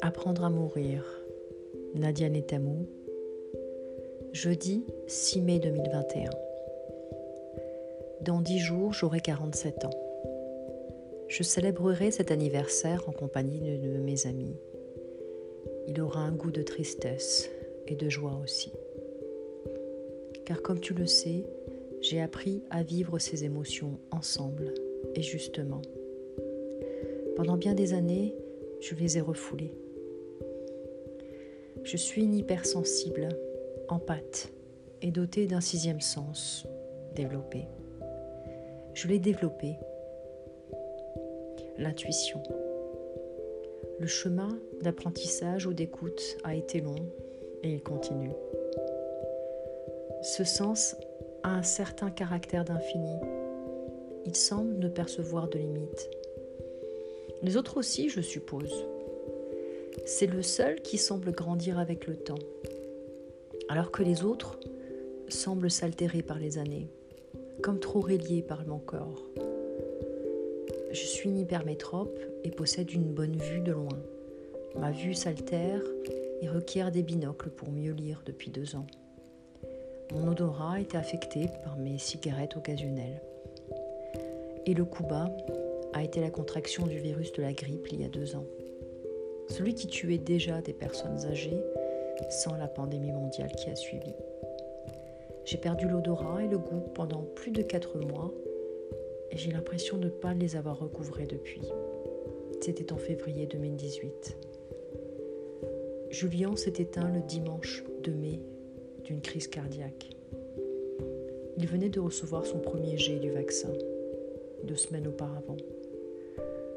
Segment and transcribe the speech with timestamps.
[0.00, 1.24] Apprendre à mourir.
[1.94, 2.86] Nadia Netamou.
[4.32, 6.30] Jeudi 6 mai 2021.
[8.22, 9.90] Dans dix jours, j'aurai 47 ans.
[11.28, 14.56] Je célébrerai cet anniversaire en compagnie de mes amis.
[15.86, 17.50] Il aura un goût de tristesse
[17.86, 18.72] et de joie aussi.
[20.44, 21.44] Car comme tu le sais,
[22.04, 24.74] j'ai appris à vivre ces émotions ensemble
[25.14, 25.80] et justement.
[27.34, 28.34] Pendant bien des années,
[28.80, 29.72] je les ai refoulées.
[31.82, 33.30] Je suis une hypersensible,
[33.88, 34.52] empathe
[35.00, 36.66] et dotée d'un sixième sens
[37.14, 37.64] développé.
[38.92, 39.76] Je l'ai développé.
[41.78, 42.42] L'intuition.
[43.98, 46.96] Le chemin d'apprentissage ou d'écoute a été long
[47.62, 48.32] et il continue.
[50.20, 50.96] Ce sens
[51.44, 53.16] a un certain caractère d'infini.
[54.24, 56.10] Il semble ne percevoir de limites.
[57.42, 58.72] Les autres aussi, je suppose.
[60.06, 62.38] C'est le seul qui semble grandir avec le temps,
[63.68, 64.58] alors que les autres
[65.28, 66.88] semblent s'altérer par les années,
[67.62, 69.22] comme trop reliés par mon corps.
[70.90, 74.00] Je suis une hypermétrope et possède une bonne vue de loin.
[74.76, 75.82] Ma vue s'altère
[76.40, 78.86] et requiert des binocles pour mieux lire depuis deux ans.
[80.12, 83.20] Mon odorat était affecté par mes cigarettes occasionnelles.
[84.66, 85.30] Et le coup bas
[85.92, 88.46] a été la contraction du virus de la grippe il y a deux ans.
[89.48, 91.60] Celui qui tuait déjà des personnes âgées
[92.30, 94.14] sans la pandémie mondiale qui a suivi.
[95.44, 98.32] J'ai perdu l'odorat et le goût pendant plus de quatre mois
[99.30, 101.62] et j'ai l'impression de ne pas les avoir recouvrés depuis.
[102.60, 104.36] C'était en février 2018.
[106.10, 108.40] Julien s'est éteint le dimanche 2 mai
[109.04, 110.16] d'une crise cardiaque.
[111.56, 113.72] Il venait de recevoir son premier jet du vaccin,
[114.64, 115.56] deux semaines auparavant.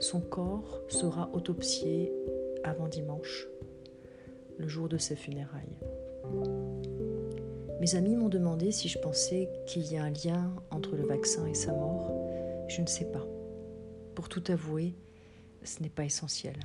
[0.00, 2.12] Son corps sera autopsié
[2.64, 3.46] avant dimanche,
[4.58, 5.78] le jour de ses funérailles.
[7.80, 11.46] Mes amis m'ont demandé si je pensais qu'il y a un lien entre le vaccin
[11.46, 12.10] et sa mort.
[12.68, 13.26] Je ne sais pas.
[14.14, 14.94] Pour tout avouer,
[15.62, 16.56] ce n'est pas essentiel.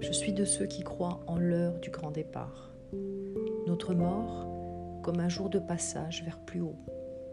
[0.00, 2.73] Je suis de ceux qui croient en l'heure du grand départ
[3.74, 4.46] notre mort
[5.02, 6.78] comme un jour de passage vers plus haut,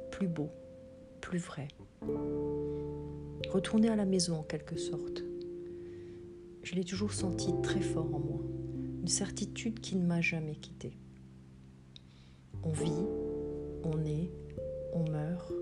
[0.10, 0.50] plus beau,
[1.22, 1.68] plus vrai.
[3.52, 5.24] Retourner à la maison en quelque sorte.
[6.64, 8.42] Je l'ai toujours senti très fort en moi,
[9.02, 10.98] une certitude qui ne m'a jamais quitté.
[12.64, 13.06] On vit,
[13.84, 14.32] on est,
[14.94, 15.54] on meurt,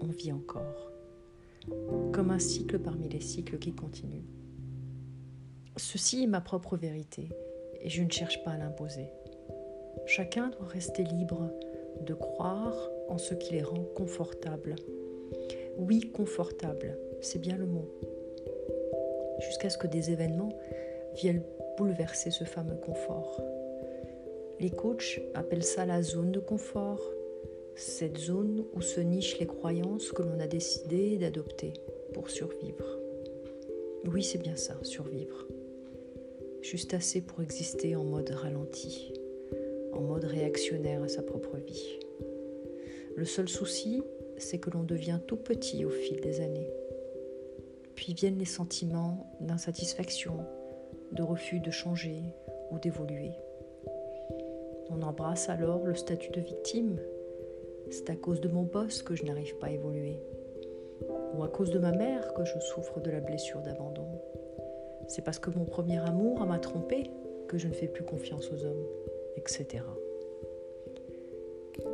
[0.00, 0.92] on vit encore.
[2.12, 4.28] Comme un cycle parmi les cycles qui continuent.
[5.76, 7.30] Ceci est ma propre vérité
[7.80, 9.08] et je ne cherche pas à l'imposer.
[10.06, 11.50] Chacun doit rester libre
[12.00, 14.76] de croire en ce qui les rend confortables.
[15.78, 17.88] Oui, confortables, c'est bien le mot.
[19.40, 20.56] Jusqu'à ce que des événements
[21.14, 21.42] viennent
[21.76, 23.40] bouleverser ce fameux confort.
[24.60, 27.02] Les coachs appellent ça la zone de confort,
[27.74, 31.72] cette zone où se nichent les croyances que l'on a décidé d'adopter
[32.12, 32.98] pour survivre.
[34.06, 35.48] Oui, c'est bien ça, survivre.
[36.62, 39.12] Juste assez pour exister en mode ralenti
[39.94, 41.98] en mode réactionnaire à sa propre vie.
[43.16, 44.02] Le seul souci,
[44.38, 46.70] c'est que l'on devient tout petit au fil des années.
[47.94, 50.38] Puis viennent les sentiments d'insatisfaction,
[51.12, 52.22] de refus de changer
[52.70, 53.32] ou d'évoluer.
[54.90, 56.98] On embrasse alors le statut de victime.
[57.90, 60.18] C'est à cause de mon boss que je n'arrive pas à évoluer.
[61.36, 64.08] Ou à cause de ma mère que je souffre de la blessure d'abandon.
[65.06, 67.10] C'est parce que mon premier amour m'a trompé
[67.46, 68.86] que je ne fais plus confiance aux hommes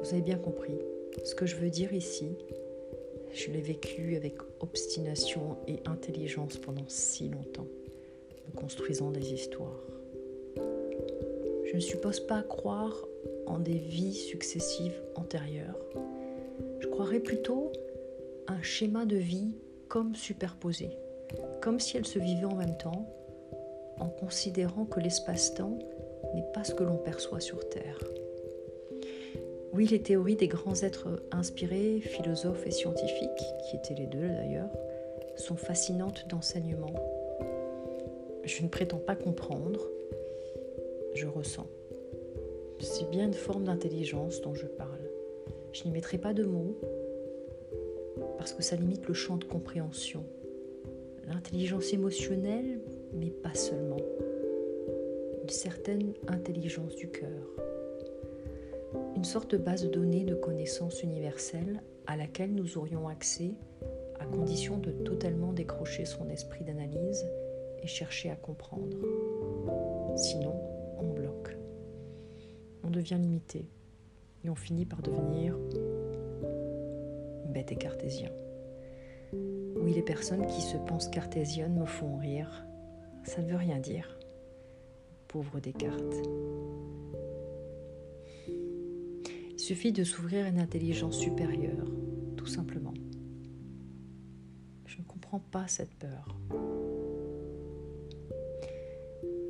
[0.03, 0.79] Vous avez bien compris.
[1.25, 2.37] Ce que je veux dire ici,
[3.33, 7.67] je l'ai vécu avec obstination et intelligence pendant si longtemps,
[8.47, 9.83] me construisant des histoires.
[11.65, 12.97] Je ne suppose pas croire
[13.47, 15.79] en des vies successives antérieures.
[16.79, 17.73] Je croirais plutôt
[18.47, 19.57] un schéma de vie
[19.89, 20.91] comme superposé,
[21.61, 23.13] comme si elles se vivaient en même temps,
[23.99, 25.79] en considérant que l'espace-temps
[26.35, 27.99] n'est pas ce que l'on perçoit sur Terre.
[29.73, 34.71] Oui, les théories des grands êtres inspirés, philosophes et scientifiques, qui étaient les deux d'ailleurs,
[35.37, 36.93] sont fascinantes d'enseignement.
[38.45, 39.81] Je ne prétends pas comprendre,
[41.15, 41.69] je ressens.
[42.81, 45.11] C'est bien une forme d'intelligence dont je parle.
[45.73, 46.77] Je n'y mettrai pas de mots
[48.39, 50.25] parce que ça limite le champ de compréhension.
[51.29, 52.81] L'intelligence émotionnelle,
[53.13, 53.99] mais pas seulement
[55.51, 57.47] certaine intelligence du cœur.
[59.17, 63.55] Une sorte de base de données de connaissances universelles à laquelle nous aurions accès
[64.19, 67.27] à condition de totalement décrocher son esprit d'analyse
[67.83, 68.97] et chercher à comprendre.
[70.17, 70.55] Sinon,
[70.99, 71.57] on bloque.
[72.85, 73.69] On devient limité
[74.45, 75.57] et on finit par devenir
[77.47, 78.31] bête et cartésien.
[79.33, 82.65] Oui, les personnes qui se pensent cartésiennes me font rire.
[83.25, 84.19] Ça ne veut rien dire.
[85.31, 86.17] Pauvre Descartes.
[88.49, 91.87] Il suffit de s'ouvrir à une intelligence supérieure,
[92.37, 92.95] tout simplement.
[94.87, 96.37] Je ne comprends pas cette peur.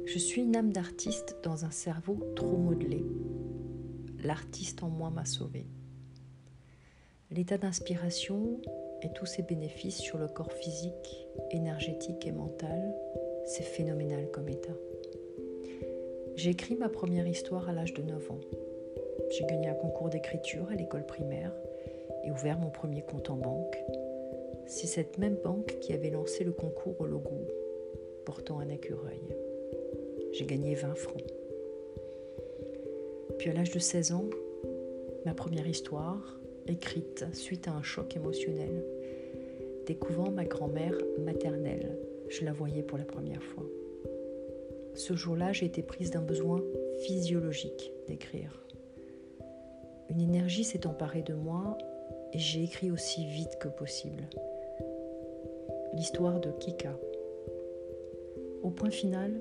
[0.04, 3.02] Je suis une âme d'artiste dans un cerveau trop modelé.
[4.22, 5.64] L'artiste en moi m'a sauvé.
[7.30, 8.60] L'état d'inspiration
[9.02, 12.94] et tous ses bénéfices sur le corps physique, énergétique et mental,
[13.46, 14.76] c'est phénoménal comme état.
[16.36, 18.40] J'ai écrit ma première histoire à l'âge de 9 ans.
[19.30, 21.52] J'ai gagné un concours d'écriture à l'école primaire
[22.24, 23.76] et ouvert mon premier compte en banque.
[24.66, 27.46] C'est cette même banque qui avait lancé le concours au logo
[28.24, 29.22] portant un écureuil.
[30.32, 31.22] J'ai gagné 20 francs.
[33.38, 34.30] Puis à l'âge de 16 ans,
[35.24, 38.84] ma première histoire, écrite suite à un choc émotionnel,
[39.86, 41.98] découvrant ma grand-mère maternelle.
[42.28, 43.64] Je la voyais pour la première fois.
[45.00, 46.62] Ce jour-là, j'ai été prise d'un besoin
[46.98, 48.66] physiologique d'écrire.
[50.10, 51.78] Une énergie s'est emparée de moi
[52.34, 54.28] et j'ai écrit aussi vite que possible.
[55.94, 56.94] L'histoire de Kika.
[58.62, 59.40] Au point final,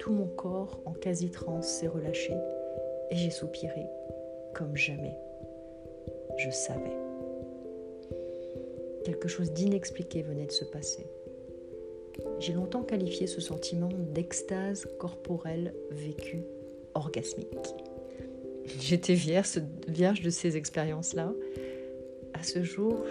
[0.00, 2.34] tout mon corps en quasi-transe s'est relâché
[3.12, 3.86] et j'ai soupiré
[4.54, 5.16] comme jamais
[6.36, 6.96] je savais.
[9.04, 11.06] Quelque chose d'inexpliqué venait de se passer.
[12.38, 16.42] J'ai longtemps qualifié ce sentiment d'extase corporelle vécue
[16.94, 17.74] orgasmique.
[18.78, 21.32] J'étais vierge, de ces expériences-là.
[22.34, 23.04] À ce jour,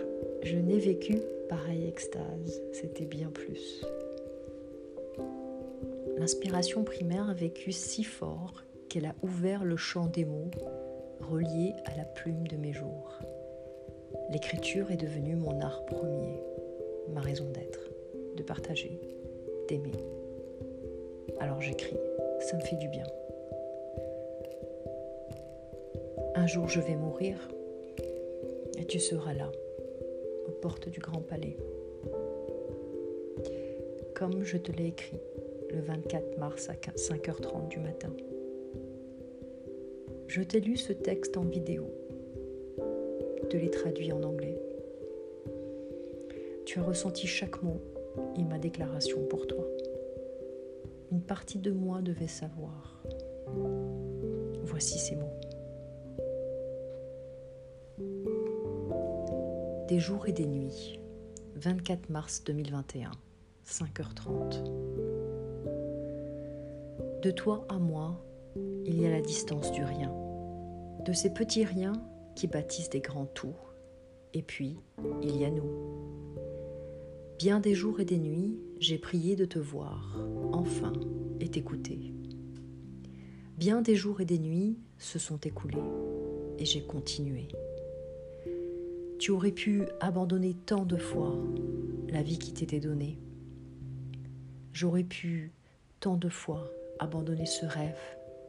[0.44, 1.20] je n'ai vécu
[1.50, 2.62] pareille extase.
[2.72, 3.86] C'était bien plus.
[6.18, 10.52] L'inspiration primaire a vécu si fort qu'elle a ouvert le champ des mots
[11.22, 13.20] relié à la plume de mes jours.
[14.32, 16.40] L'écriture est devenue mon art premier,
[17.14, 17.89] ma raison d'être,
[18.40, 18.98] de partager,
[19.68, 19.92] d'aimer.
[21.40, 21.98] Alors j'écris,
[22.40, 23.04] ça me fait du bien.
[26.36, 27.50] Un jour je vais mourir
[28.78, 29.52] et tu seras là,
[30.48, 31.58] aux portes du Grand Palais.
[34.16, 35.20] Comme je te l'ai écrit
[35.70, 38.14] le 24 mars à 5h30 du matin.
[40.28, 41.88] Je t'ai lu ce texte en vidéo,
[43.50, 44.58] te l'ai traduit en anglais.
[46.66, 47.82] Tu as ressenti chaque mot
[48.38, 49.66] et ma déclaration pour toi.
[51.12, 53.04] Une partie de moi devait savoir.
[54.64, 55.40] Voici ces mots.
[59.88, 61.00] Des jours et des nuits,
[61.56, 63.12] 24 mars 2021,
[63.66, 64.64] 5h30.
[67.22, 68.24] De toi à moi,
[68.86, 70.14] il y a la distance du rien,
[71.06, 72.02] de ces petits riens
[72.36, 73.56] qui bâtissent des grands tout.
[74.34, 74.78] Et puis,
[75.22, 76.39] il y a nous.
[77.40, 80.20] Bien des jours et des nuits, j'ai prié de te voir,
[80.52, 80.92] enfin,
[81.40, 82.14] et t'écouter.
[83.58, 85.78] Bien des jours et des nuits se sont écoulés,
[86.58, 87.48] et j'ai continué.
[89.20, 91.34] Tu aurais pu abandonner tant de fois
[92.10, 93.18] la vie qui t'était donnée.
[94.74, 95.54] J'aurais pu
[96.02, 98.02] tant de fois abandonner ce rêve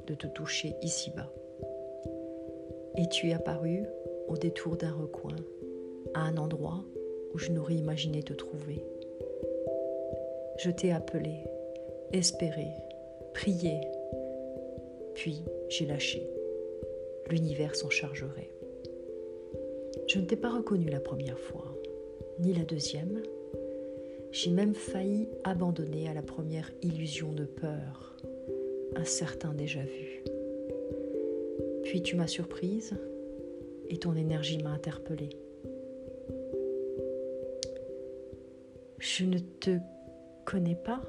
[0.09, 1.33] de te toucher ici-bas.
[2.97, 3.85] Et tu es apparu
[4.27, 5.37] au détour d'un recoin,
[6.15, 6.85] à un endroit
[7.33, 8.85] où je n'aurais imaginé te trouver.
[10.59, 11.45] Je t'ai appelé,
[12.13, 12.69] espéré,
[13.33, 13.81] prié,
[15.15, 16.29] puis j'ai lâché.
[17.31, 18.51] L'univers s'en chargerait.
[20.07, 21.75] Je ne t'ai pas reconnu la première fois,
[22.41, 23.23] ni la deuxième.
[24.33, 28.17] J'ai même failli abandonner à la première illusion de peur,
[28.97, 30.25] un certain déjà-vu.
[31.85, 32.95] Puis tu m'as surprise
[33.89, 35.31] et ton énergie m'a interpellée.
[39.01, 39.79] Je ne te
[40.45, 41.01] connais pas.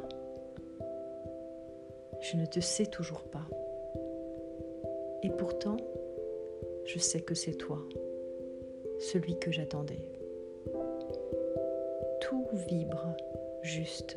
[2.21, 3.45] Je ne te sais toujours pas.
[5.23, 5.75] Et pourtant,
[6.85, 7.79] je sais que c'est toi,
[8.97, 10.07] celui que j'attendais.
[12.21, 13.13] Tout vibre
[13.61, 14.15] juste.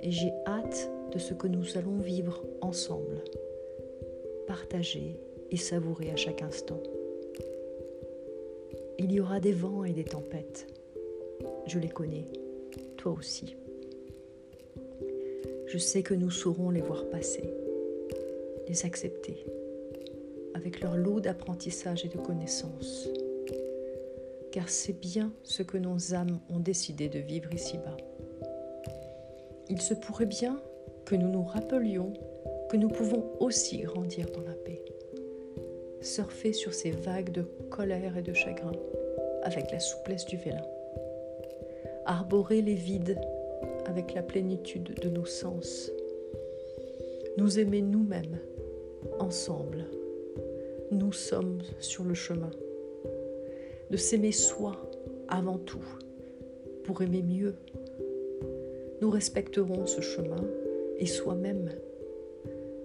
[0.00, 3.24] Et j'ai hâte de ce que nous allons vivre ensemble,
[4.46, 5.18] partager
[5.50, 6.80] et savourer à chaque instant.
[9.00, 10.68] Il y aura des vents et des tempêtes.
[11.66, 12.26] Je les connais,
[13.10, 13.56] aussi.
[15.66, 17.52] Je sais que nous saurons les voir passer,
[18.68, 19.44] les accepter,
[20.54, 23.08] avec leur lot d'apprentissage et de connaissances.
[24.52, 27.96] car c'est bien ce que nos âmes ont décidé de vivre ici-bas.
[29.68, 30.62] Il se pourrait bien
[31.04, 32.12] que nous nous rappelions
[32.70, 34.80] que nous pouvons aussi grandir dans la paix,
[36.00, 38.72] surfer sur ces vagues de colère et de chagrin
[39.42, 40.64] avec la souplesse du vélin,
[42.06, 43.18] arborer les vides
[43.86, 45.90] avec la plénitude de nos sens,
[47.36, 48.38] nous aimer nous-mêmes
[49.18, 49.86] ensemble.
[50.90, 52.50] Nous sommes sur le chemin
[53.90, 54.90] de s'aimer soi
[55.28, 55.84] avant tout
[56.84, 57.54] pour aimer mieux.
[59.00, 60.44] Nous respecterons ce chemin
[60.98, 61.70] et soi-même.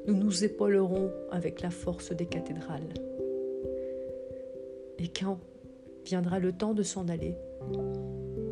[0.08, 2.94] Nous nous épaulerons avec la force des cathédrales.
[4.98, 5.40] Et quand
[6.06, 7.36] viendra le temps de s'en aller,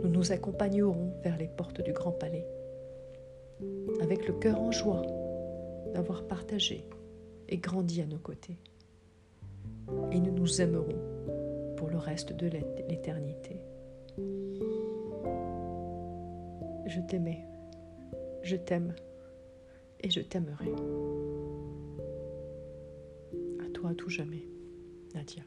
[0.03, 2.45] nous nous accompagnerons vers les portes du Grand Palais,
[4.01, 5.01] avec le cœur en joie
[5.93, 6.85] d'avoir partagé
[7.49, 8.57] et grandi à nos côtés.
[10.11, 10.97] Et nous nous aimerons
[11.77, 12.47] pour le reste de
[12.89, 13.61] l'éternité.
[16.85, 17.45] Je t'aimais,
[18.43, 18.93] je t'aime
[20.01, 20.71] et je t'aimerai.
[23.65, 24.47] À toi à tout jamais,
[25.13, 25.43] Nadia.